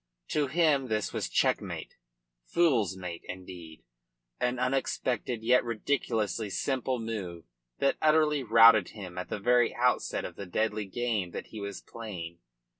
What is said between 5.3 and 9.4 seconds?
yet ridiculously simple move had utterly routed him at the